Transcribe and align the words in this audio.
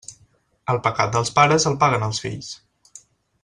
El 0.73 0.79
pecat 0.87 1.11
dels 1.17 1.31
pares 1.41 1.69
el 1.73 1.77
paguen 1.85 2.09
els 2.09 2.23
fills. 2.25 2.51